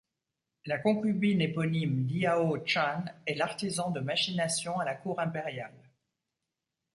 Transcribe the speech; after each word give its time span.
La 0.65 0.79
concubine 0.79 1.41
éponyme 1.41 2.07
Diao 2.07 2.57
Chan 2.65 3.03
est 3.27 3.35
l’artisan 3.35 3.91
de 3.91 3.99
machinations 3.99 4.79
à 4.79 4.83
la 4.83 4.95
cour 4.95 5.19
impériale. 5.19 5.79